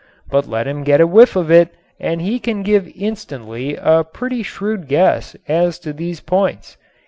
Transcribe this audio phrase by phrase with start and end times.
[0.31, 4.41] But let him get a whiff of it and he can give instantly a pretty
[4.41, 6.75] shrewd guess as to these points.